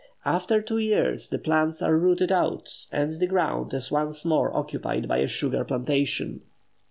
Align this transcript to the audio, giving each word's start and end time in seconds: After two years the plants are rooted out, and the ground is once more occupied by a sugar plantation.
After 0.25 0.63
two 0.63 0.79
years 0.79 1.29
the 1.29 1.37
plants 1.37 1.79
are 1.83 1.95
rooted 1.95 2.31
out, 2.31 2.87
and 2.91 3.11
the 3.19 3.27
ground 3.27 3.71
is 3.75 3.91
once 3.91 4.25
more 4.25 4.51
occupied 4.57 5.07
by 5.07 5.17
a 5.19 5.27
sugar 5.27 5.63
plantation. 5.63 6.41